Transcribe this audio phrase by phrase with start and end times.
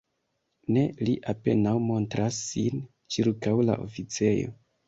[0.77, 2.83] Ne, li apenaŭ montras sin
[3.17, 4.55] ĉirkaŭ la oficejo.